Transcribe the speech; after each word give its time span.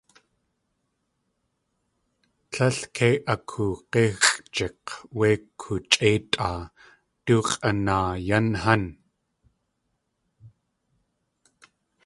Tlél 2.51 2.77
kei 2.95 3.15
akoog̲íxʼjik̲ 3.33 4.81
wéi 5.17 5.35
koochʼéetʼaa- 5.59 6.59
du 7.25 7.35
x̲ʼanaa 7.49 8.11
yan 8.27 8.47
hán! 8.63 8.83